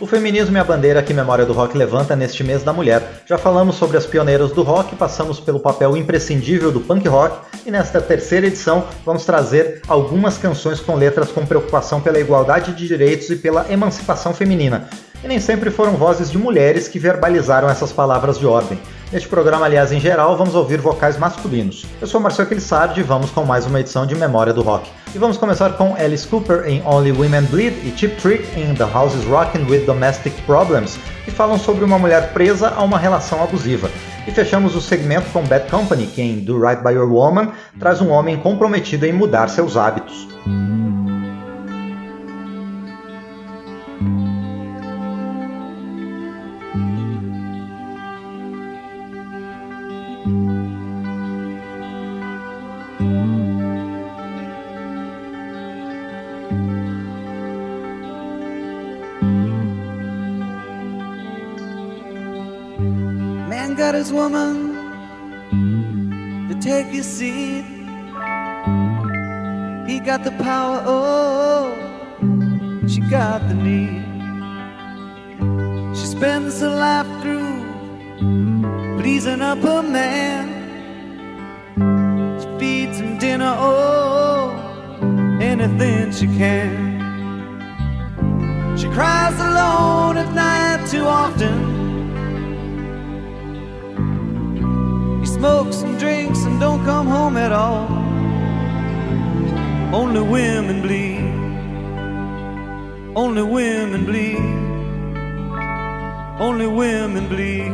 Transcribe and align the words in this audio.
O 0.00 0.06
feminismo 0.06 0.56
é 0.56 0.60
a 0.60 0.64
bandeira 0.64 1.02
que 1.02 1.12
Memória 1.12 1.44
do 1.44 1.52
Rock 1.52 1.76
levanta 1.76 2.14
neste 2.14 2.44
mês 2.44 2.62
da 2.62 2.72
mulher. 2.72 3.02
Já 3.26 3.36
falamos 3.36 3.74
sobre 3.74 3.96
as 3.96 4.06
pioneiras 4.06 4.52
do 4.52 4.62
rock, 4.62 4.94
passamos 4.94 5.40
pelo 5.40 5.58
papel 5.58 5.96
imprescindível 5.96 6.70
do 6.70 6.78
punk 6.80 7.08
rock 7.08 7.36
e 7.66 7.70
nesta 7.70 8.00
terceira 8.00 8.46
edição 8.46 8.86
vamos 9.04 9.24
trazer 9.24 9.82
algumas 9.88 10.38
canções 10.38 10.78
com 10.78 10.94
letras 10.94 11.32
com 11.32 11.44
preocupação 11.44 12.00
pela 12.00 12.20
igualdade 12.20 12.74
de 12.74 12.86
direitos 12.86 13.28
e 13.30 13.34
pela 13.34 13.66
emancipação 13.72 14.32
feminina. 14.32 14.88
E 15.24 15.26
nem 15.26 15.40
sempre 15.40 15.68
foram 15.68 15.94
vozes 15.94 16.30
de 16.30 16.38
mulheres 16.38 16.86
que 16.86 17.00
verbalizaram 17.00 17.68
essas 17.68 17.92
palavras 17.92 18.38
de 18.38 18.46
ordem. 18.46 18.78
Neste 19.10 19.26
programa, 19.26 19.64
aliás, 19.64 19.90
em 19.90 19.98
geral, 19.98 20.36
vamos 20.36 20.54
ouvir 20.54 20.82
vocais 20.82 21.16
masculinos. 21.16 21.86
Eu 21.98 22.06
sou 22.06 22.20
Marcelo 22.20 22.44
Aquilissardi 22.44 23.00
e 23.00 23.02
vamos 23.02 23.30
com 23.30 23.42
mais 23.42 23.64
uma 23.64 23.80
edição 23.80 24.04
de 24.04 24.14
Memória 24.14 24.52
do 24.52 24.60
Rock. 24.60 24.90
E 25.14 25.18
vamos 25.18 25.38
começar 25.38 25.78
com 25.78 25.94
Alice 25.94 26.28
Cooper 26.28 26.68
em 26.68 26.82
Only 26.86 27.12
Women 27.12 27.44
Bleed 27.44 27.74
e 27.86 27.94
Chip 27.96 28.20
Trick 28.20 28.44
em 28.60 28.74
The 28.74 28.84
House 28.84 29.14
is 29.14 29.24
Rockin' 29.24 29.64
with 29.64 29.86
Domestic 29.86 30.34
Problems, 30.44 30.98
que 31.24 31.30
falam 31.30 31.58
sobre 31.58 31.86
uma 31.86 31.98
mulher 31.98 32.34
presa 32.34 32.68
a 32.68 32.82
uma 32.82 32.98
relação 32.98 33.42
abusiva. 33.42 33.90
E 34.26 34.30
fechamos 34.30 34.76
o 34.76 34.80
segmento 34.82 35.30
com 35.30 35.42
Bad 35.42 35.70
Company, 35.70 36.06
que 36.06 36.20
em 36.20 36.40
Do 36.40 36.60
Right 36.60 36.84
By 36.84 36.92
Your 36.92 37.10
Woman 37.10 37.52
traz 37.80 38.02
um 38.02 38.10
homem 38.10 38.36
comprometido 38.36 39.06
em 39.06 39.12
mudar 39.14 39.48
seus 39.48 39.74
hábitos. 39.74 40.28
Woman 64.12 64.74
to 66.48 66.54
take 66.60 66.86
his 66.86 67.06
seat. 67.06 67.64
He 69.86 70.00
got 70.00 70.24
the 70.24 70.34
power, 70.38 70.82
oh, 70.86 71.74
she 72.86 73.00
got 73.02 73.46
the 73.48 73.54
need. 73.54 74.04
She 75.96 76.06
spends 76.06 76.60
her 76.60 76.68
life 76.68 77.22
through 77.22 77.48
pleasing 79.00 79.40
up 79.42 79.58
her 79.58 79.82
man. 79.82 80.46
She 82.40 82.46
feeds 82.58 82.98
him 82.98 83.18
dinner, 83.18 83.54
oh, 83.58 84.50
anything 85.40 86.12
she 86.12 86.26
can. 86.26 86.88
She 88.76 88.86
cries 88.88 89.38
alone 89.40 90.16
at 90.18 90.32
night 90.34 90.86
too 90.88 91.04
often. 91.04 91.77
Smokes 95.38 95.82
and 95.82 95.96
drinks 96.00 96.40
and 96.46 96.58
don't 96.58 96.84
come 96.84 97.06
home 97.06 97.36
at 97.36 97.52
all. 97.52 97.86
Only 99.94 100.20
women 100.20 100.82
bleed. 100.82 101.22
Only 103.14 103.44
women 103.44 104.04
bleed. 104.04 104.44
Only 106.40 106.66
women 106.66 107.28
bleed. 107.28 107.70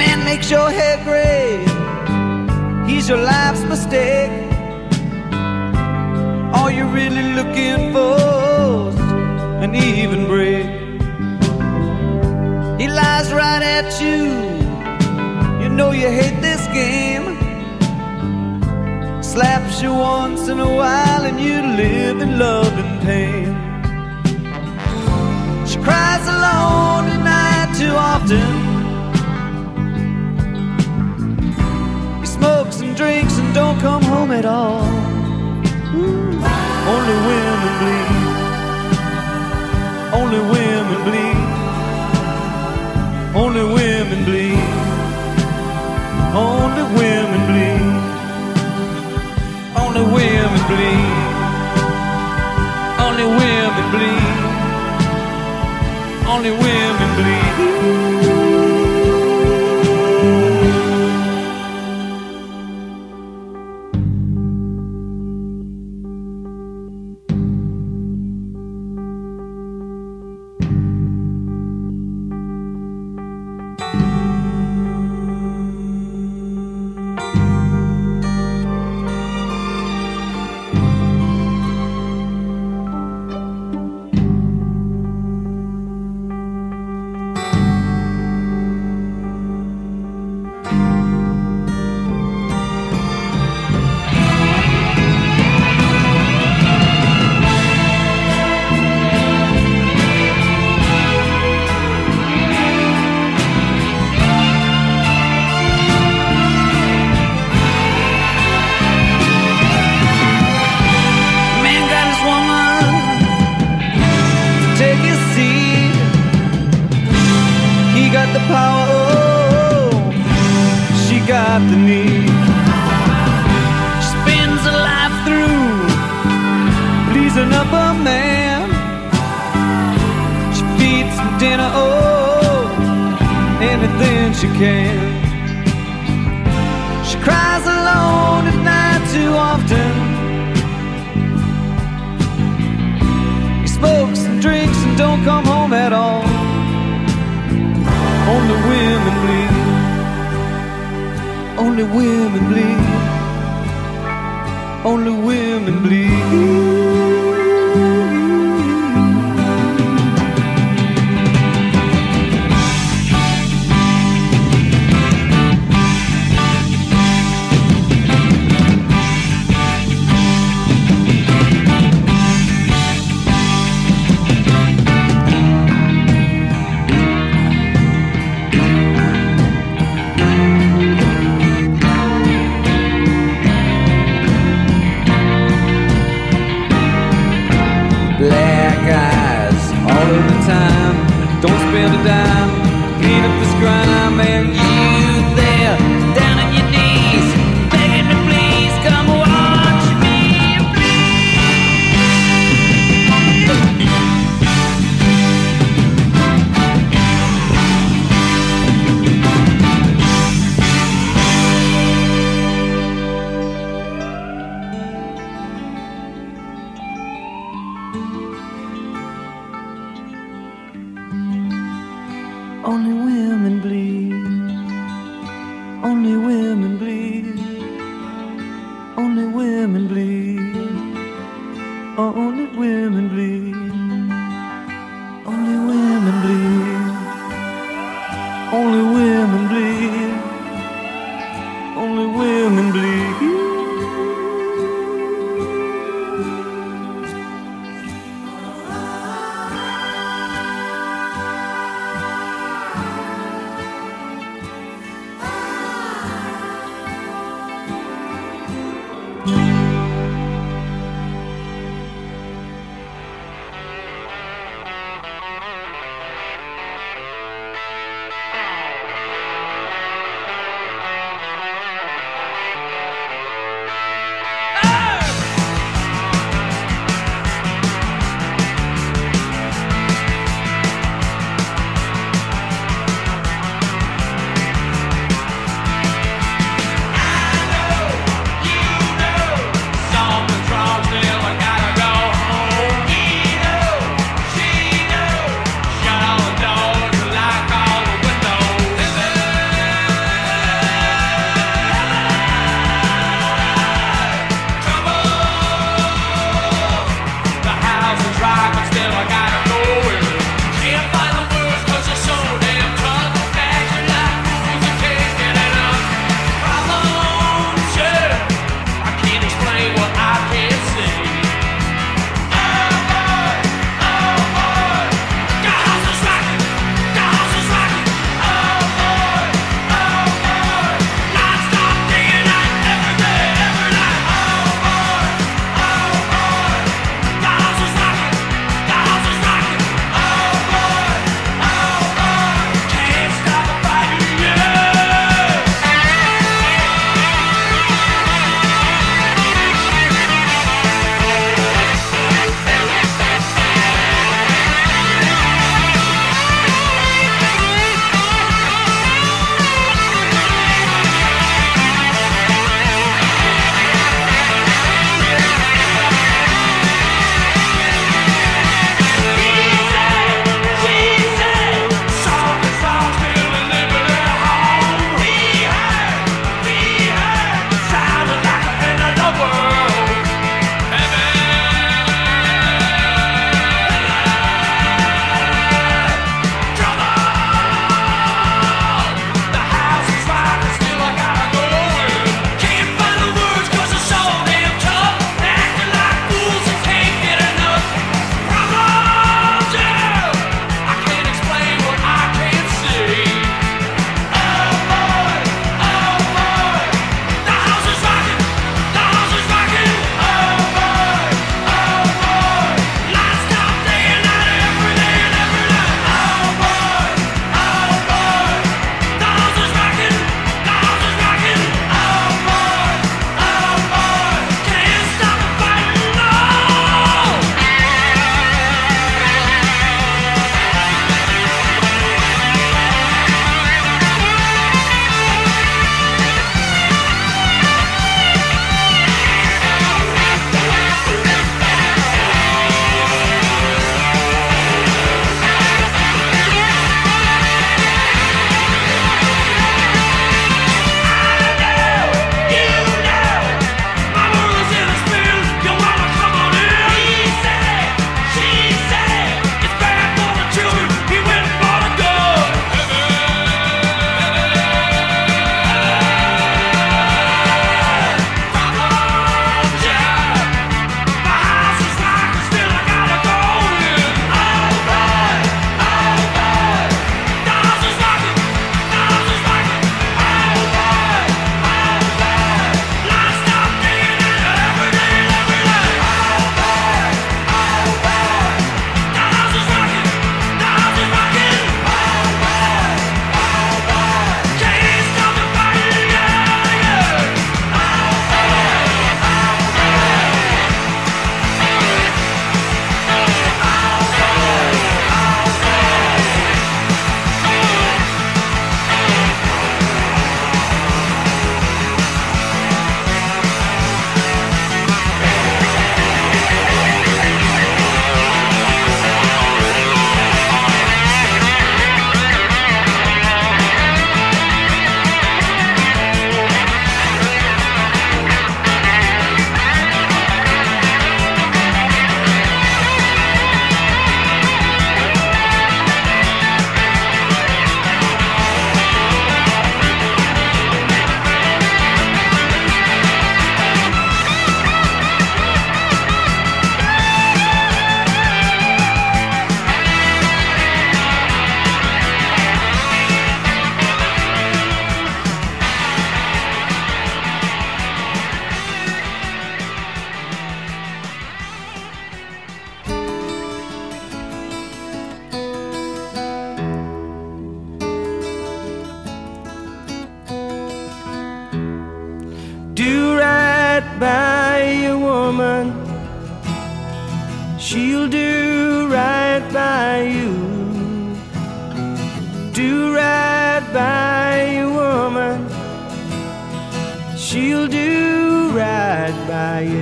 Man 0.00 0.24
makes 0.24 0.50
your 0.50 0.70
head 0.70 0.98
gray. 1.04 1.62
He's 2.90 3.08
your 3.08 3.22
life's 3.22 3.62
mistake. 3.62 4.32
All 6.52 6.68
you're 6.68 6.92
really 7.00 7.26
looking 7.38 7.92
for 7.92 8.37
an 9.62 9.74
even 9.74 10.26
break. 10.26 10.66
He 12.80 12.86
lies 12.86 13.32
right 13.32 13.62
at 13.76 14.00
you. 14.00 14.22
You 15.62 15.68
know 15.68 15.90
you 15.90 16.08
hate 16.08 16.40
this 16.40 16.64
game. 16.68 17.36
Slaps 19.20 19.82
you 19.82 19.92
once 19.92 20.48
in 20.48 20.60
a 20.60 20.72
while 20.80 21.24
and 21.24 21.40
you 21.40 21.56
live 21.82 22.20
in 22.20 22.38
love 22.38 22.72
and 22.82 23.02
pain. 23.02 23.48
She 25.66 25.78
cries 25.78 26.24
alone 26.36 27.04
at 27.14 27.22
night 27.34 27.70
too 27.80 27.94
often. 28.12 28.50
He 32.20 32.26
smokes 32.26 32.80
and 32.80 32.96
drinks 32.96 33.38
and 33.38 33.52
don't 33.52 33.80
come 33.80 34.02
home 34.02 34.30
at 34.30 34.44
all. 34.44 34.84
Ooh, 35.94 36.30
only 36.94 37.16
women 37.26 37.78
bleed. 37.80 38.17
Only 40.18 40.40
women 40.52 41.00
bleed. 41.06 41.40
Only 43.42 43.64
women 43.76 44.20
bleed. 44.28 44.64
Only 46.34 46.84
women 46.98 47.42
bleed. 47.48 47.86
Only 49.82 50.02
women 50.16 50.62
bleed. 50.70 51.14
Only 53.04 53.26
women 53.40 53.86
bleed. 53.94 54.36
Only 56.32 56.50
women 56.50 57.10
bleed. 57.18 58.07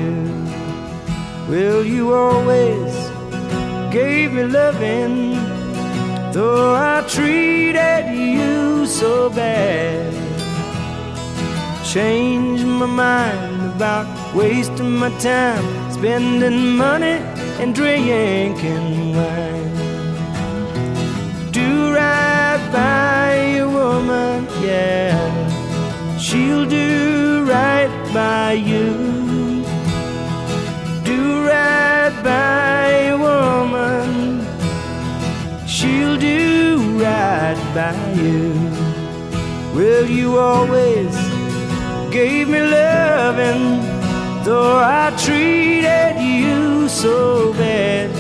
You. 0.07 0.47
Will 1.49 1.85
you 1.85 2.13
always 2.13 2.93
gave 3.93 4.33
me 4.33 4.45
loving, 4.45 5.35
though 6.33 6.75
I 6.75 7.05
treated 7.09 8.05
you 8.15 8.87
so 8.87 9.31
bad? 9.31 10.13
Changed 11.85 12.67
my 12.67 12.87
mind 12.87 13.75
about 13.75 14.07
wasting 14.35 14.97
my 14.97 15.11
time, 15.19 15.67
spending 15.93 16.77
money 16.77 17.19
and 17.61 17.75
drinking 17.75 19.15
wine. 19.17 19.75
Do 21.53 21.95
right 21.95 22.63
by 22.73 23.29
a 23.65 23.69
woman, 23.69 24.47
yeah. 24.63 25.17
She'll 26.19 26.67
do 26.67 27.45
right 27.45 27.93
by 28.13 28.53
you. 28.53 29.26
Right 31.47 32.15
by 32.25 32.89
a 33.13 33.17
woman. 33.17 34.45
She'll 35.67 36.17
do 36.17 36.99
right 37.01 37.59
by 37.75 37.95
you. 38.21 38.53
Will 39.77 40.09
you 40.09 40.39
always 40.39 41.15
gave 42.11 42.49
me 42.49 42.61
loving? 42.63 43.65
Though 44.45 44.79
I 44.79 45.15
treated 45.25 46.21
you 46.21 46.89
so 46.89 47.53
bad, 47.53 48.11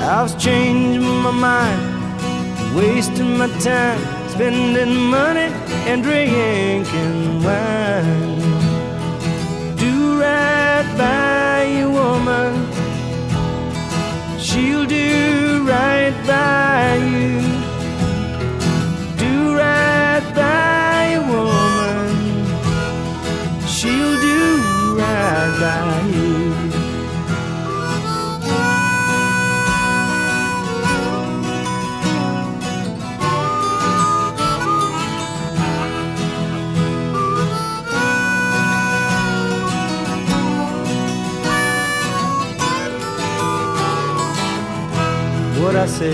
I 0.00 0.22
was 0.22 0.34
changing 0.36 1.02
my 1.22 1.30
mind, 1.30 2.76
wasting 2.76 3.38
my 3.38 3.48
time, 3.58 4.00
spending 4.28 4.94
money 4.94 5.48
and 5.90 6.02
drinking 6.02 7.42
wine. 7.42 8.47
By 10.98 11.62
your 11.78 11.90
woman, 11.90 12.72
she'll 14.40 14.84
do 14.84 15.64
right 15.64 16.12
by 16.26 16.96
you. 16.96 17.40
Do 19.16 19.56
right 19.56 20.24
by 20.34 21.12
your 21.12 21.24
woman, 21.24 22.08
she'll 23.68 24.16
do 24.20 24.96
right 24.98 25.56
by 25.60 26.02
you. 26.08 26.17
I 45.80 45.86
say, 45.86 46.10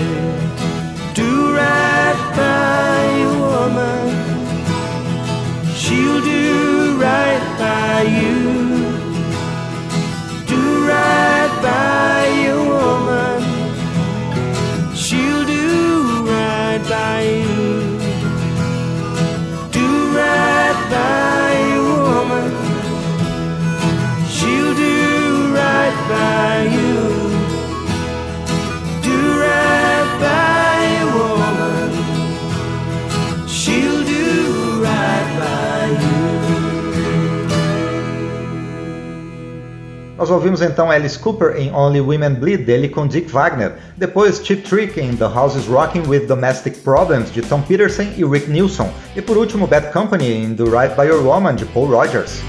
do 1.15 1.55
right 1.55 2.19
by 2.37 3.01
a 3.17 3.33
woman, 3.49 4.05
she'll 5.73 6.21
do 6.21 6.95
right 7.01 7.43
by 7.57 8.03
you 8.03 8.34
Nós 40.25 40.31
ouvimos 40.31 40.59
então 40.59 40.89
Alice 40.89 41.19
Cooper 41.19 41.55
em 41.55 41.71
Only 41.71 42.01
Women 42.01 42.33
Bleed, 42.33 42.63
dele 42.63 42.89
com 42.89 43.05
Dick 43.05 43.31
Wagner. 43.31 43.73
Depois 43.95 44.43
Cheap 44.43 44.63
Trick 44.63 44.99
em 44.99 45.15
The 45.15 45.25
House 45.25 45.53
is 45.53 45.67
Rocking 45.67 46.01
with 46.07 46.21
Domestic 46.21 46.77
Problems, 46.79 47.31
de 47.31 47.43
Tom 47.43 47.61
Peterson 47.61 48.07
e 48.17 48.25
Rick 48.25 48.49
Nielsen. 48.49 48.89
E 49.15 49.21
por 49.21 49.37
último 49.37 49.67
Bad 49.67 49.93
Company 49.93 50.33
em 50.33 50.55
Do 50.55 50.65
Right 50.65 50.95
by 50.95 51.03
Your 51.03 51.23
Woman, 51.23 51.53
de 51.53 51.65
Paul 51.65 51.89
Rogers. 51.89 52.41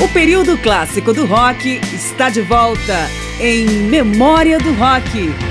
O 0.00 0.08
período 0.10 0.56
clássico 0.58 1.12
do 1.12 1.26
rock 1.26 1.80
está 1.92 2.30
de 2.30 2.40
volta 2.40 3.08
em 3.40 3.66
Memória 3.66 4.60
do 4.60 4.72
Rock. 4.74 5.47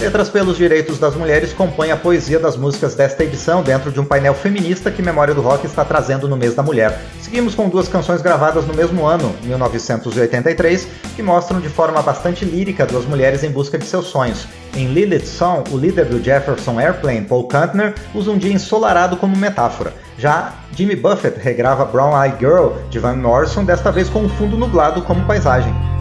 Letras 0.00 0.28
pelos 0.28 0.56
Direitos 0.56 0.98
das 0.98 1.14
Mulheres 1.14 1.52
compõe 1.52 1.90
a 1.90 1.96
poesia 1.96 2.38
das 2.38 2.56
músicas 2.56 2.94
desta 2.94 3.22
edição 3.22 3.62
dentro 3.62 3.92
de 3.92 4.00
um 4.00 4.04
painel 4.04 4.34
feminista 4.34 4.90
que 4.90 5.00
Memória 5.00 5.32
do 5.32 5.40
Rock 5.40 5.66
está 5.66 5.84
trazendo 5.84 6.28
no 6.28 6.36
mês 6.36 6.54
da 6.54 6.62
mulher. 6.62 7.00
Seguimos 7.20 7.54
com 7.54 7.68
duas 7.68 7.88
canções 7.88 8.20
gravadas 8.20 8.66
no 8.66 8.74
mesmo 8.74 9.06
ano, 9.06 9.34
1983, 9.44 10.88
que 11.14 11.22
mostram 11.22 11.60
de 11.60 11.68
forma 11.68 12.02
bastante 12.02 12.44
lírica 12.44 12.84
duas 12.84 13.06
mulheres 13.06 13.44
em 13.44 13.50
busca 13.50 13.78
de 13.78 13.86
seus 13.86 14.06
sonhos. 14.06 14.46
Em 14.74 14.88
Lilith 14.88 15.26
Song, 15.26 15.62
o 15.70 15.78
líder 15.78 16.06
do 16.06 16.22
Jefferson 16.22 16.78
Airplane, 16.80 17.22
Paul 17.22 17.46
Kantner, 17.46 17.94
usa 18.14 18.32
um 18.32 18.36
dia 18.36 18.52
ensolarado 18.52 19.16
como 19.16 19.36
metáfora. 19.36 19.94
Já 20.18 20.54
Jimmy 20.72 20.96
Buffett 20.96 21.38
regrava 21.38 21.84
Brown 21.84 22.20
Eyed 22.20 22.38
Girl 22.40 22.72
de 22.90 22.98
Van 22.98 23.14
Morrison, 23.14 23.64
desta 23.64 23.92
vez 23.92 24.08
com 24.08 24.24
um 24.24 24.28
fundo 24.28 24.56
nublado 24.56 25.02
como 25.02 25.24
paisagem. 25.24 25.93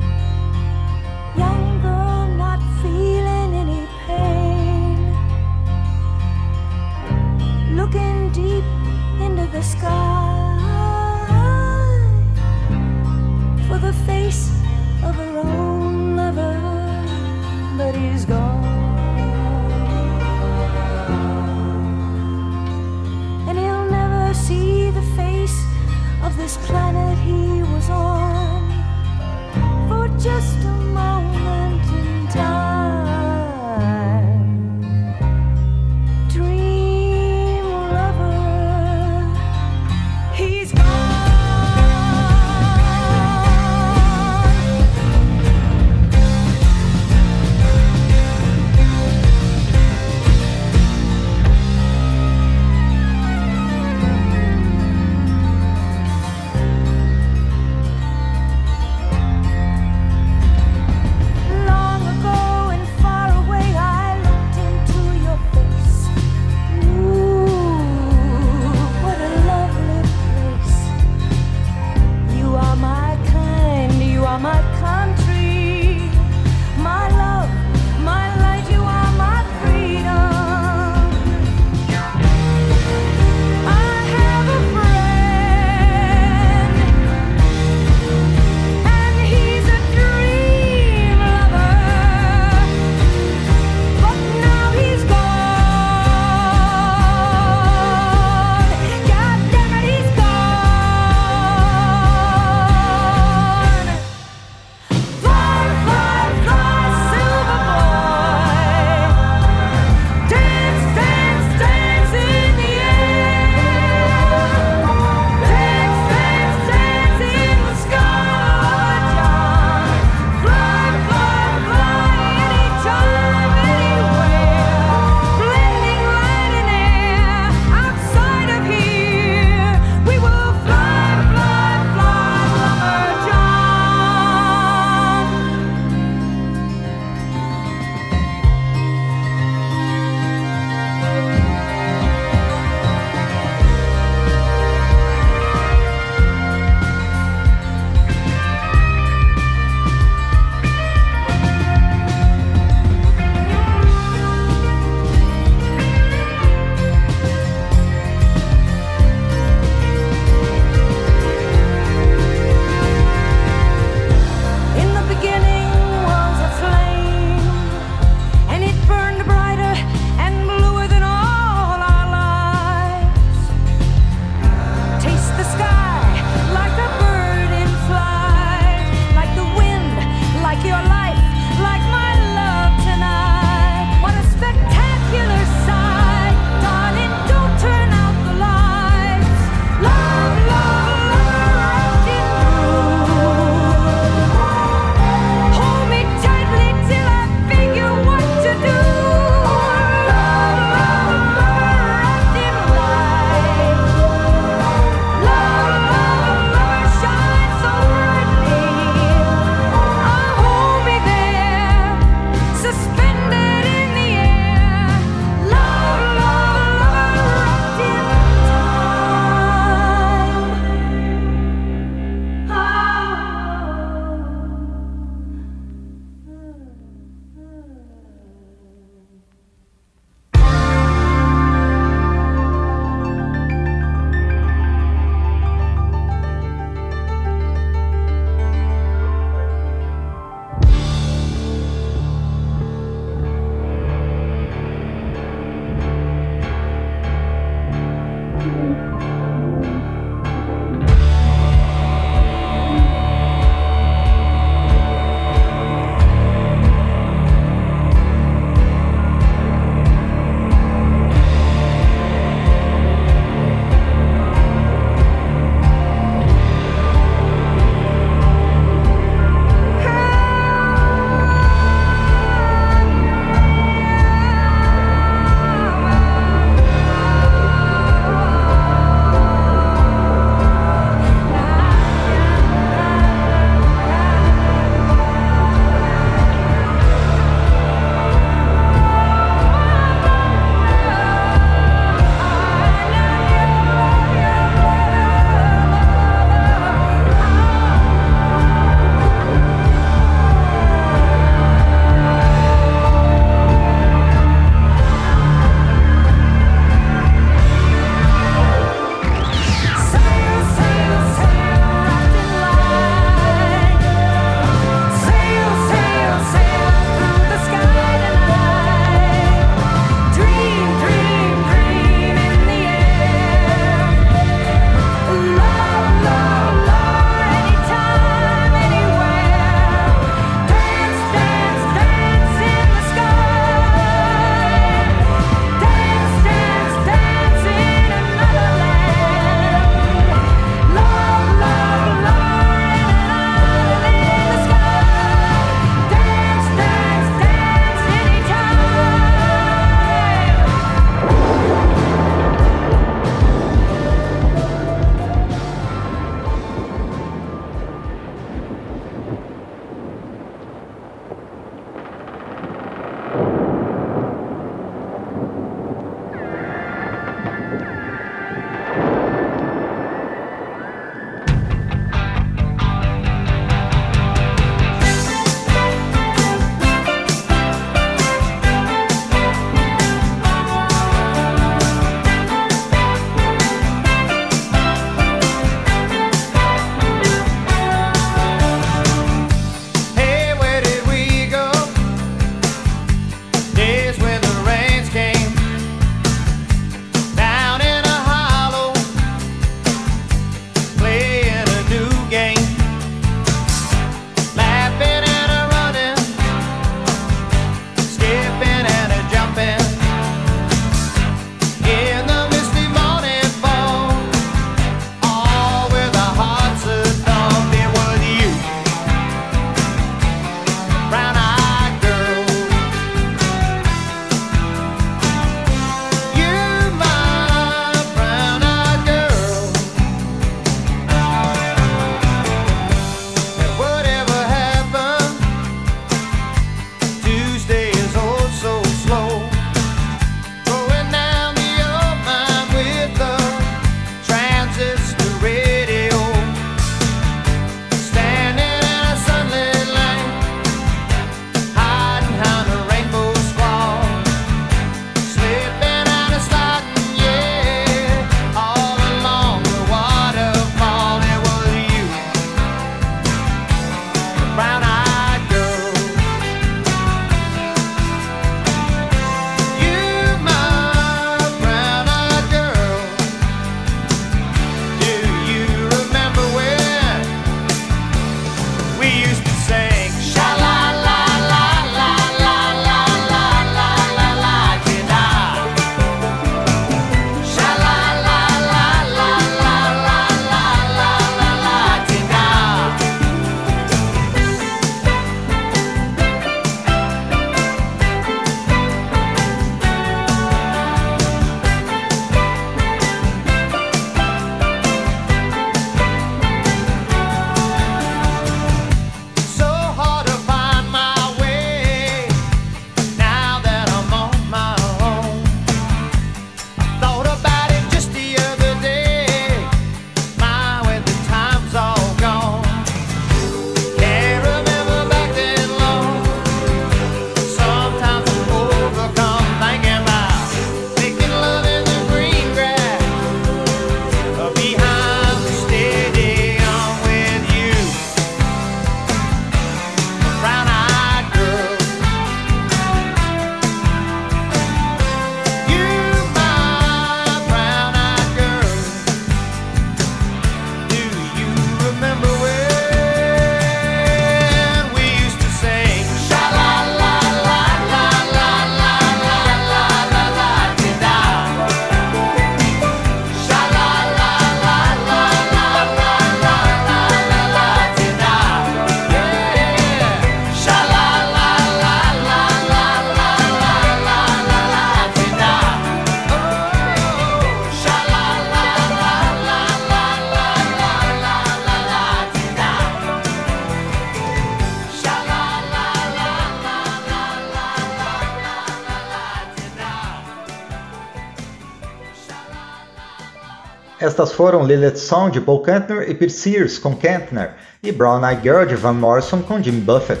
Estas 593.98 594.12
foram 594.12 594.46
Lilith 594.46 594.76
Song 594.76 595.10
de 595.10 595.20
Paul 595.20 595.40
Kantner 595.40 595.90
e 595.90 595.92
Pete 595.92 596.12
Sears 596.12 596.56
com 596.56 596.72
Kantner 596.72 597.34
e 597.60 597.72
Brown 597.72 598.06
Eyed 598.06 598.22
Girl 598.22 598.46
de 598.46 598.54
Van 598.54 598.72
Morrison 598.72 599.20
com 599.22 599.42
Jimmy 599.42 599.60
Buffett. 599.60 600.00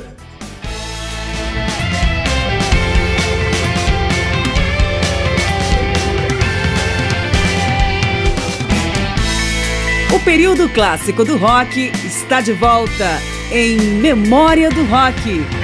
O 10.14 10.20
período 10.20 10.68
clássico 10.68 11.24
do 11.24 11.36
rock 11.36 11.90
está 12.06 12.40
de 12.40 12.52
volta 12.52 13.18
em 13.50 13.76
Memória 13.78 14.70
do 14.70 14.84
Rock. 14.84 15.57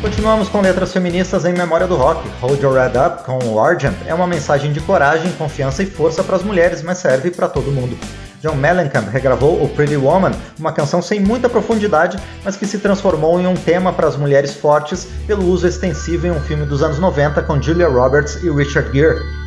Continuamos 0.00 0.48
com 0.48 0.62
letras 0.62 0.94
feministas 0.94 1.44
em 1.44 1.52
memória 1.52 1.86
do 1.86 1.94
rock. 1.94 2.26
Hold 2.40 2.62
Your 2.62 2.74
Head 2.74 2.96
Up 2.96 3.24
com 3.24 3.38
o 3.44 3.60
Argent 3.60 3.94
é 4.06 4.14
uma 4.14 4.26
mensagem 4.26 4.72
de 4.72 4.80
coragem, 4.80 5.30
confiança 5.32 5.82
e 5.82 5.86
força 5.86 6.24
para 6.24 6.36
as 6.36 6.42
mulheres, 6.42 6.82
mas 6.82 6.96
serve 6.96 7.30
para 7.30 7.46
todo 7.46 7.70
mundo. 7.70 7.98
John 8.40 8.54
Mellencamp 8.54 9.10
regravou 9.10 9.62
o 9.62 9.68
Pretty 9.68 9.98
Woman, 9.98 10.32
uma 10.58 10.72
canção 10.72 11.02
sem 11.02 11.20
muita 11.20 11.50
profundidade, 11.50 12.18
mas 12.42 12.56
que 12.56 12.66
se 12.66 12.78
transformou 12.78 13.38
em 13.38 13.46
um 13.46 13.54
tema 13.54 13.92
para 13.92 14.08
as 14.08 14.16
mulheres 14.16 14.54
fortes 14.54 15.06
pelo 15.26 15.44
uso 15.44 15.66
extensivo 15.66 16.26
em 16.26 16.30
um 16.30 16.40
filme 16.40 16.64
dos 16.64 16.82
anos 16.82 16.98
90 16.98 17.42
com 17.42 17.60
Julia 17.60 17.86
Roberts 17.86 18.42
e 18.42 18.50
Richard 18.50 18.90
Gere. 18.96 19.39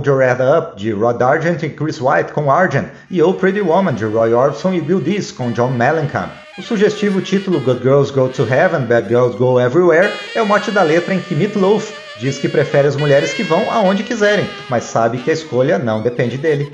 Hold 0.00 0.06
Your 0.06 0.20
Head 0.22 0.40
Up, 0.40 0.76
de 0.76 0.92
Rod 0.92 1.20
Argent 1.20 1.62
e 1.62 1.68
Chris 1.68 2.00
White, 2.00 2.32
com 2.32 2.50
Argent, 2.50 2.88
e 3.10 3.20
Oh 3.22 3.34
Pretty 3.34 3.60
Woman, 3.60 3.94
de 3.94 4.06
Roy 4.06 4.32
Orbison 4.32 4.72
e 4.72 4.80
Bill 4.80 5.00
Dees, 5.00 5.30
com 5.30 5.52
John 5.52 5.70
Mellencamp. 5.70 6.30
O 6.58 6.62
sugestivo 6.62 7.20
título 7.20 7.60
Good 7.60 7.82
Girls 7.82 8.12
Go 8.12 8.28
to 8.28 8.42
Heaven, 8.42 8.86
Bad 8.86 9.08
Girls 9.08 9.36
Go 9.36 9.60
Everywhere 9.60 10.10
é 10.34 10.40
o 10.40 10.46
mote 10.46 10.70
da 10.70 10.82
letra 10.82 11.14
em 11.14 11.20
que 11.20 11.34
Meat 11.34 11.56
Loaf 11.56 11.92
diz 12.18 12.38
que 12.38 12.48
prefere 12.48 12.88
as 12.88 12.96
mulheres 12.96 13.34
que 13.34 13.42
vão 13.42 13.70
aonde 13.70 14.02
quiserem, 14.02 14.48
mas 14.68 14.84
sabe 14.84 15.18
que 15.18 15.30
a 15.30 15.34
escolha 15.34 15.78
não 15.78 16.02
depende 16.02 16.38
dele. 16.38 16.72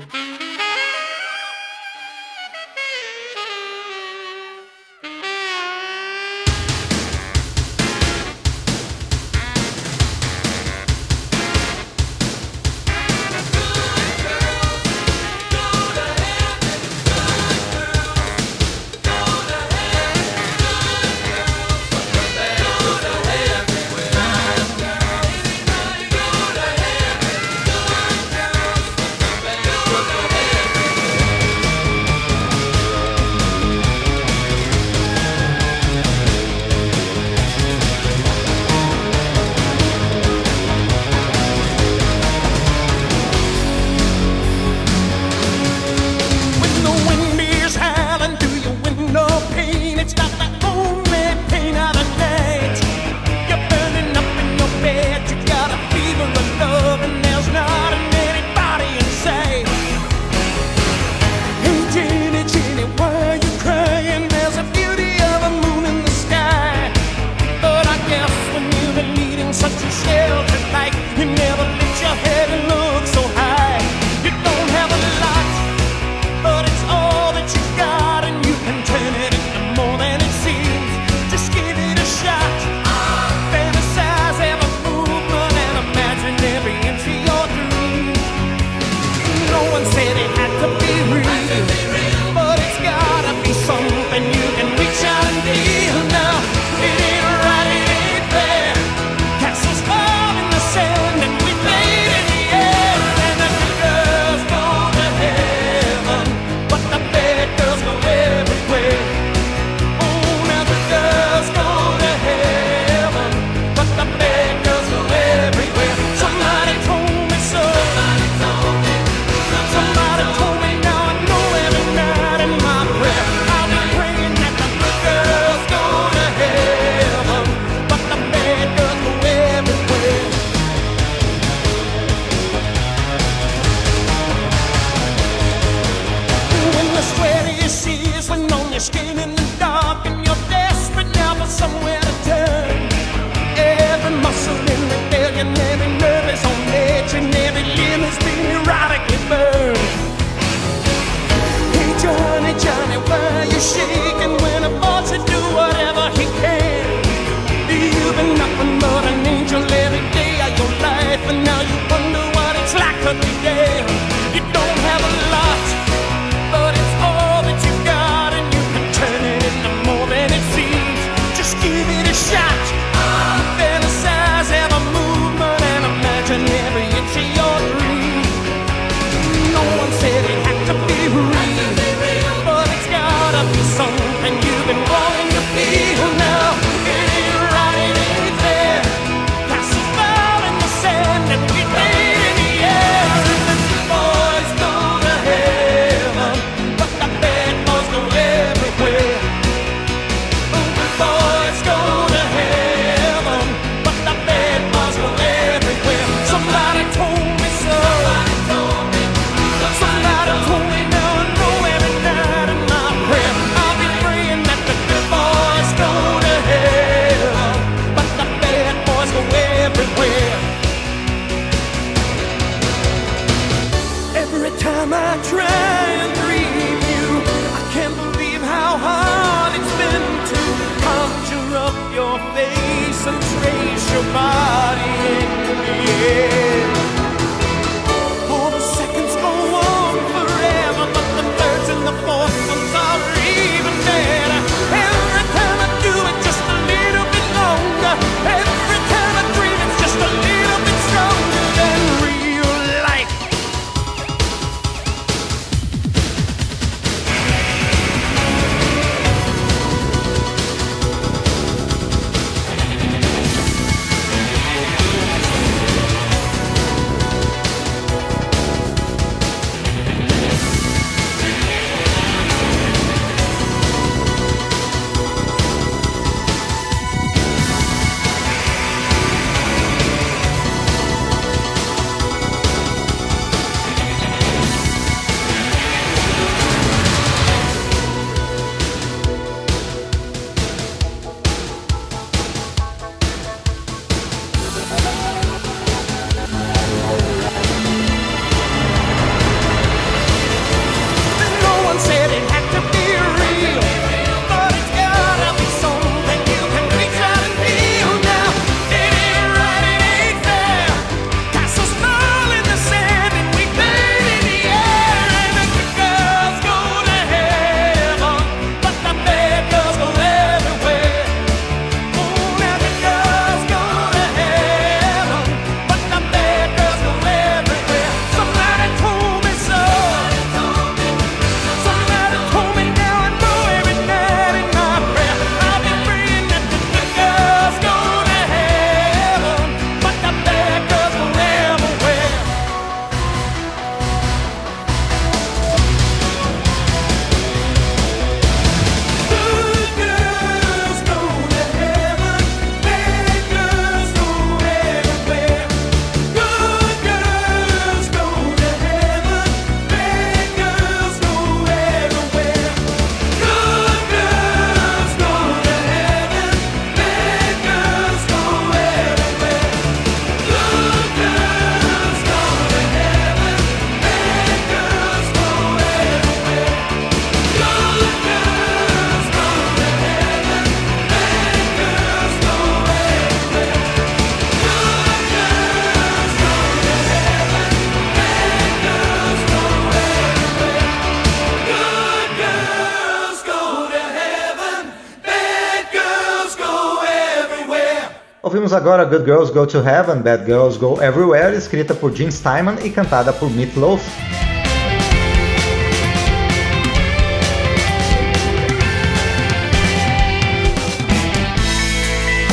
Agora 398.57 398.83
Good 398.85 399.05
Girls 399.05 399.31
Go 399.31 399.45
to 399.45 399.59
Heaven, 399.59 400.01
Bad 400.01 400.25
Girls 400.25 400.57
Go 400.57 400.81
Everywhere, 400.81 401.35
escrita 401.35 401.75
por 401.75 401.95
Gene 401.95 402.11
Steinman 402.11 402.57
e 402.63 402.71
cantada 402.71 403.13
por 403.13 403.29
Meat 403.29 403.55
Loaf. 403.55 403.83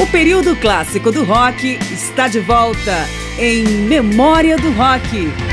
O 0.01 0.07
período 0.07 0.57
clássico 0.57 1.12
do 1.12 1.25
rock 1.25 1.79
está 1.93 2.27
de 2.27 2.41
volta 2.41 3.07
em 3.39 3.64
Memória 3.64 4.57
do 4.57 4.72
Rock. 4.72 5.43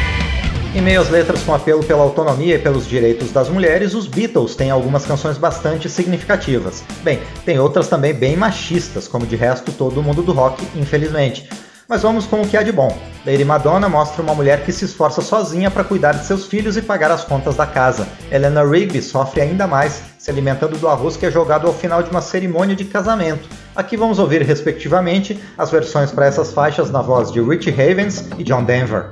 Em 0.73 0.81
meio 0.81 1.01
às 1.01 1.09
letras 1.09 1.43
com 1.43 1.53
apelo 1.53 1.83
pela 1.83 2.01
autonomia 2.01 2.55
e 2.55 2.59
pelos 2.59 2.87
direitos 2.87 3.29
das 3.29 3.49
mulheres, 3.49 3.93
os 3.93 4.07
Beatles 4.07 4.55
têm 4.55 4.71
algumas 4.71 5.05
canções 5.05 5.37
bastante 5.37 5.89
significativas. 5.89 6.81
Bem, 7.03 7.19
tem 7.43 7.59
outras 7.59 7.89
também 7.89 8.13
bem 8.13 8.37
machistas, 8.37 9.05
como 9.05 9.25
de 9.27 9.35
resto 9.35 9.73
todo 9.73 9.99
o 9.99 10.03
mundo 10.03 10.23
do 10.23 10.31
rock, 10.31 10.65
infelizmente. 10.73 11.49
Mas 11.89 12.03
vamos 12.03 12.25
com 12.25 12.41
o 12.41 12.47
que 12.47 12.55
há 12.55 12.63
de 12.63 12.71
bom. 12.71 12.97
Lady 13.25 13.43
Madonna 13.43 13.89
mostra 13.89 14.23
uma 14.23 14.33
mulher 14.33 14.63
que 14.63 14.71
se 14.71 14.85
esforça 14.85 15.21
sozinha 15.21 15.69
para 15.69 15.83
cuidar 15.83 16.13
de 16.13 16.25
seus 16.25 16.47
filhos 16.47 16.77
e 16.77 16.81
pagar 16.81 17.11
as 17.11 17.25
contas 17.25 17.57
da 17.57 17.65
casa. 17.65 18.07
Eleanor 18.31 18.71
Rigby 18.71 19.01
sofre 19.01 19.41
ainda 19.41 19.67
mais, 19.67 20.01
se 20.17 20.31
alimentando 20.31 20.77
do 20.77 20.87
arroz 20.87 21.17
que 21.17 21.25
é 21.25 21.31
jogado 21.31 21.67
ao 21.67 21.73
final 21.73 22.01
de 22.01 22.09
uma 22.09 22.21
cerimônia 22.21 22.77
de 22.77 22.85
casamento. 22.85 23.49
Aqui 23.75 23.97
vamos 23.97 24.19
ouvir, 24.19 24.41
respectivamente, 24.41 25.37
as 25.57 25.69
versões 25.69 26.11
para 26.13 26.27
essas 26.27 26.53
faixas 26.53 26.89
na 26.89 27.01
voz 27.01 27.29
de 27.29 27.41
Richie 27.41 27.71
Havens 27.73 28.25
e 28.37 28.43
John 28.45 28.63
Denver. 28.63 29.11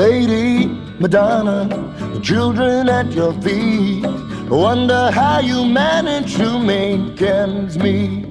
Lady 0.00 0.66
Madonna, 0.98 1.68
the 2.14 2.20
children 2.20 2.88
at 2.88 3.12
your 3.12 3.34
feet 3.42 4.06
wonder 4.48 5.10
how 5.10 5.40
you 5.40 5.66
manage 5.66 6.36
to 6.36 6.58
make 6.58 7.20
ends 7.20 7.76
meet. 7.76 8.24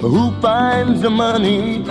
Who 0.00 0.32
finds 0.40 1.02
the 1.02 1.10
money 1.10 1.82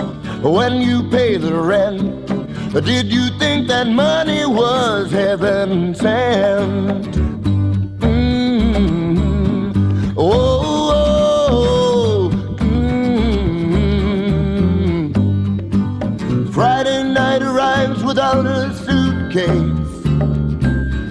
when 0.42 0.82
you 0.82 1.08
pay 1.10 1.36
the 1.36 1.54
rent? 1.54 2.26
Did 2.72 3.06
you 3.12 3.28
think 3.38 3.68
that 3.68 3.86
money 3.86 4.44
was 4.44 5.12
heaven 5.12 5.94
sent? 5.94 7.14
Mm-hmm. 8.02 9.38
Oh, 10.16 10.90
oh, 11.52 12.30
mm-hmm. 12.58 13.78
Friday 16.50 17.04
night 17.04 17.42
arrives 17.42 18.02
without 18.02 18.44
a 18.44 18.87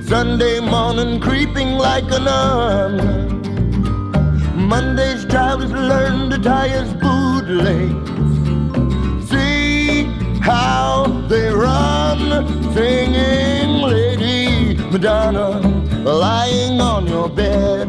Sunday 0.05 0.59
morning 0.59 1.21
creeping 1.21 1.77
like 1.77 2.03
a 2.11 2.19
nun. 2.19 2.93
Monday's 4.67 5.23
child 5.25 5.61
has 5.61 5.71
learned 5.71 6.31
to 6.31 6.37
tie 6.37 6.67
his 6.67 6.93
bootlace. 6.95 8.07
See 9.29 10.03
how 10.41 11.07
they 11.29 11.49
run, 11.53 12.19
singing 12.73 13.81
Lady 13.81 14.75
Madonna, 14.91 15.61
lying 16.03 16.81
on 16.81 17.07
your 17.07 17.29
bed. 17.29 17.87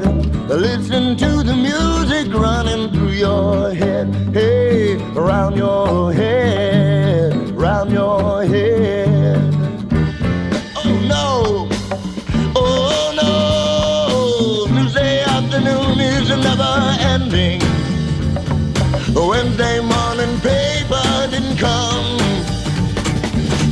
Listen 0.48 1.16
to 1.16 1.42
the 1.42 1.56
music 1.56 2.32
running 2.32 2.92
through 2.92 3.16
your 3.26 3.74
head. 3.74 4.14
Hey, 4.32 4.94
around 5.16 5.56
your 5.56 6.12
head, 6.12 7.32
around 7.50 7.90
your 7.90 8.44
head. 8.44 8.97
Wednesday 19.58 19.80
morning 19.80 20.40
paper 20.40 21.26
didn't 21.32 21.56
come. 21.56 22.18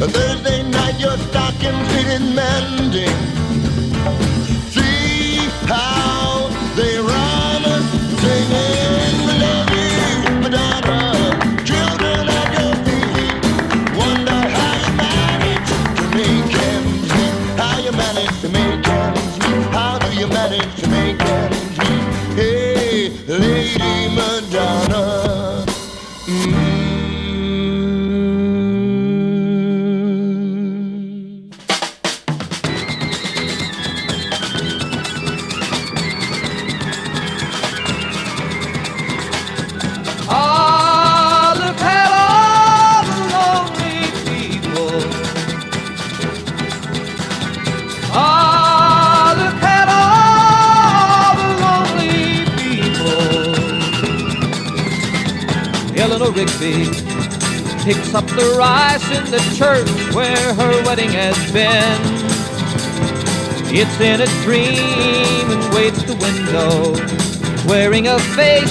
Thursday 0.00 0.55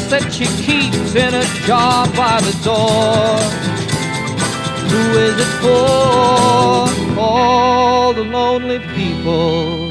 that 0.09 0.31
she 0.31 0.45
keeps 0.63 1.15
in 1.15 1.33
a 1.33 1.43
jar 1.65 2.05
by 2.13 2.39
the 2.41 2.55
door. 2.63 3.39
Who 4.89 5.03
is 5.17 5.35
it 5.39 5.53
for? 5.61 7.19
All 7.19 8.13
the 8.13 8.23
lonely 8.23 8.79
people. 8.79 9.89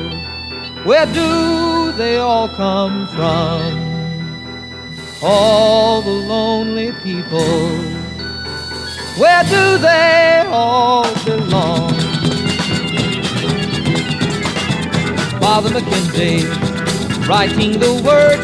Where 0.85 1.07
do 1.07 1.93
they 1.93 2.19
all 2.19 2.49
come 2.49 3.09
from? 3.09 3.95
All 5.23 6.03
the 6.03 6.11
lonely 6.11 6.93
people. 7.03 7.69
Where 9.17 9.45
do 9.45 9.79
they 9.79 10.45
all 10.49 11.05
belong? 11.25 11.95
Father 15.41 15.71
McKenzie, 15.71 17.29
writing 17.29 17.79
the 17.79 18.03
words 18.05 18.43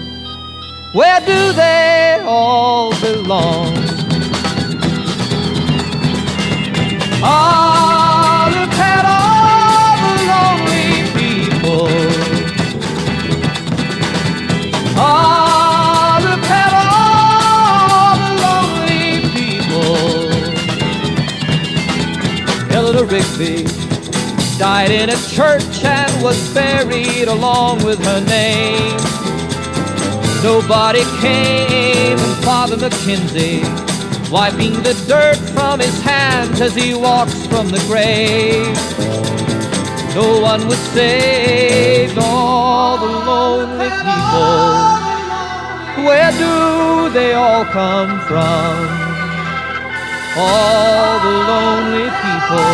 Where 0.93 1.21
do 1.21 1.53
they 1.53 2.21
all 2.25 2.91
belong? 2.99 3.73
Ah, 7.23 8.51
look 8.51 8.77
at 8.77 9.05
all 9.07 9.95
the 10.03 10.15
lonely 10.33 11.07
people. 11.15 11.87
Ah, 14.97 16.19
look 16.27 16.49
at 16.51 16.73
all 16.91 18.17
the 18.19 18.31
lonely 18.43 19.31
people. 19.31 19.95
Eleanor 22.75 23.05
Rigby 23.05 23.63
died 24.59 24.91
in 24.91 25.09
a 25.09 25.15
church 25.29 25.85
and 25.85 26.21
was 26.21 26.53
buried 26.53 27.29
along 27.29 27.81
with 27.85 28.03
her 28.03 28.19
name. 28.25 29.20
Nobody 30.43 31.03
came, 31.19 32.17
and 32.17 32.43
Father 32.43 32.75
McKenzie, 32.75 33.61
wiping 34.31 34.73
the 34.81 34.95
dirt 35.07 35.37
from 35.53 35.79
his 35.79 36.01
hands 36.01 36.59
as 36.59 36.73
he 36.73 36.95
walks 36.95 37.45
from 37.45 37.69
the 37.69 37.77
grave. 37.87 38.75
No 40.15 40.41
one 40.41 40.67
was 40.67 40.79
saved, 40.95 42.17
all 42.17 42.97
the 42.97 43.05
lonely 43.05 43.89
people. 43.89 45.01
where 46.07 46.31
do 46.31 47.13
they 47.13 47.33
all 47.33 47.63
come 47.65 48.19
from? 48.21 48.73
All 50.37 51.19
the 51.27 51.35
lonely 51.51 52.09
people, 52.25 52.73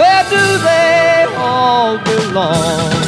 where 0.00 0.24
do 0.30 0.44
they 0.64 1.26
all 1.36 1.98
belong? 1.98 3.07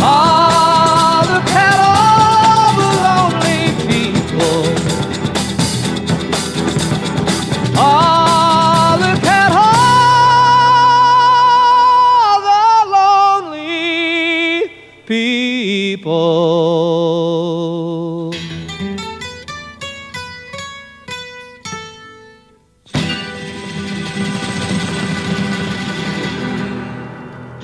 Ah, 0.00 0.67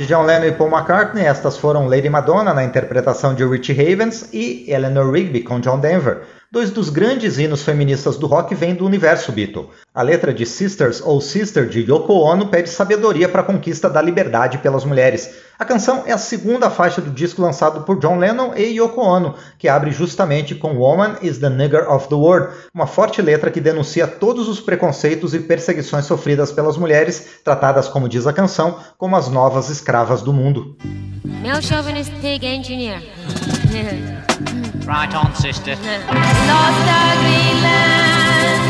De 0.05 0.09
John 0.09 0.27
Lennon 0.27 0.45
e 0.45 0.53
Paul 0.53 0.69
McCartney, 0.69 1.25
estas 1.25 1.57
foram 1.57 1.89
Lady 1.89 2.11
Madonna 2.11 2.53
na 2.53 2.63
interpretação 2.63 3.35
de 3.35 3.43
Richie 3.43 3.73
Havens 3.73 4.29
e 4.35 4.67
Eleanor 4.69 5.11
Rigby 5.11 5.43
com 5.43 5.59
John 5.61 5.81
Denver. 5.81 6.25
Dois 6.53 6.71
dos 6.71 6.91
grandes 6.91 7.39
hinos 7.39 7.63
feministas 7.63 8.19
do 8.19 8.27
rock 8.27 8.55
vêm 8.55 8.75
do 8.75 8.85
universo 8.85 9.33
Beatle. 9.33 9.71
A 9.95 10.03
letra 10.03 10.35
de 10.35 10.45
Sisters 10.45 11.01
ou 11.01 11.23
Sister 11.23 11.67
de 11.67 11.81
Yoko 11.91 12.13
Ono 12.13 12.49
pede 12.49 12.69
sabedoria 12.69 13.31
para 13.31 13.41
a 13.41 13.45
conquista 13.45 13.89
da 13.89 14.03
liberdade 14.03 14.59
pelas 14.59 14.85
mulheres. 14.85 15.31
A 15.57 15.65
canção 15.65 16.03
é 16.05 16.13
a 16.13 16.19
segunda 16.19 16.69
faixa 16.69 17.01
do 17.01 17.11
disco 17.11 17.41
lançado 17.41 17.83
por 17.83 18.01
John 18.01 18.19
Lennon 18.19 18.55
e 18.57 18.77
Yoko 18.77 19.01
Ono, 19.01 19.37
que 19.57 19.69
abre 19.69 19.93
justamente 19.93 20.53
com 20.53 20.77
Woman 20.77 21.17
is 21.23 21.39
the 21.39 21.49
Nigger 21.49 21.89
of 21.93 22.09
the 22.09 22.15
World, 22.17 22.53
uma 22.75 22.89
forte 22.89 23.23
letra 23.23 23.53
que 23.53 23.61
denuncia 23.61 24.07
todos 24.09 24.49
os 24.49 24.61
preconceitos 24.61 25.33
e 25.33 25.39
perseguições 25.39 26.07
sofridas 26.07 26.51
pelas 26.51 26.77
mulheres, 26.77 27.41
tratadas, 27.45 27.87
como 27.87 28.09
diz 28.09 28.27
a 28.27 28.33
canção, 28.33 28.81
como 28.99 29.15
as 29.17 29.29
novas 29.29 29.71
escravas 29.71 30.23
do 30.23 30.33
mundo. 30.33 30.77
Male 31.25 31.63
chauvinist 31.63 32.13
pig 32.21 32.45
engineer. 32.45 33.01
Right 34.87 35.15
on, 35.15 35.35
sister. 35.35 35.77
lost 35.81 36.89
our 36.91 37.17
Greenland. 37.23 38.61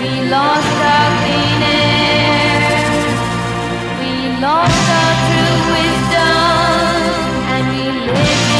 We 0.00 0.30
lost 0.30 0.64
our 0.64 1.91
lost 4.42 4.88
our 4.98 5.14
true 5.26 5.56
wisdom. 5.72 6.98
And 7.54 7.64
we 7.70 7.82
live 8.10 8.51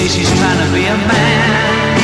say 0.00 0.08
she's 0.08 0.30
trying 0.38 0.66
to 0.66 0.72
be 0.72 0.86
a 0.86 0.96
man 0.96 1.98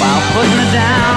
while 0.00 0.22
putting 0.32 0.58
her 0.58 0.72
down. 0.72 1.13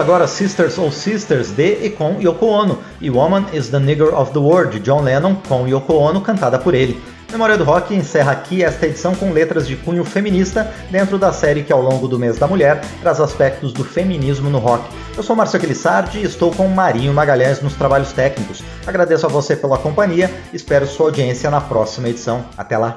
agora 0.00 0.26
Sisters 0.26 0.78
ou 0.78 0.90
Sisters 0.90 1.50
de 1.50 1.84
e 1.84 1.90
com 1.90 2.18
Yoko 2.20 2.46
Ono 2.46 2.78
e 3.00 3.10
Woman 3.10 3.44
is 3.52 3.68
the 3.68 3.78
Nigger 3.78 4.18
of 4.18 4.32
the 4.32 4.38
World 4.38 4.78
de 4.78 4.80
John 4.80 5.02
Lennon 5.02 5.36
com 5.46 5.68
Yoko 5.68 5.92
Ono 5.92 6.22
cantada 6.22 6.58
por 6.58 6.74
ele. 6.74 7.00
Memória 7.30 7.56
do 7.56 7.64
Rock 7.64 7.94
encerra 7.94 8.32
aqui 8.32 8.64
esta 8.64 8.86
edição 8.86 9.14
com 9.14 9.30
letras 9.30 9.68
de 9.68 9.76
cunho 9.76 10.04
feminista 10.04 10.72
dentro 10.90 11.18
da 11.18 11.32
série 11.32 11.62
que 11.62 11.72
ao 11.72 11.80
longo 11.80 12.08
do 12.08 12.18
mês 12.18 12.38
da 12.38 12.48
mulher 12.48 12.80
traz 13.00 13.20
aspectos 13.20 13.72
do 13.72 13.84
feminismo 13.84 14.50
no 14.50 14.58
rock. 14.58 14.84
Eu 15.16 15.22
sou 15.22 15.36
Márcio 15.36 15.58
Aquilissardi 15.58 16.18
e 16.18 16.24
estou 16.24 16.50
com 16.50 16.66
Marinho 16.66 17.12
Magalhães 17.12 17.60
nos 17.60 17.74
trabalhos 17.74 18.12
técnicos. 18.12 18.64
Agradeço 18.86 19.26
a 19.26 19.28
você 19.28 19.54
pela 19.54 19.78
companhia, 19.78 20.30
espero 20.52 20.86
sua 20.86 21.06
audiência 21.06 21.50
na 21.50 21.60
próxima 21.60 22.08
edição. 22.08 22.44
Até 22.56 22.76
lá! 22.76 22.96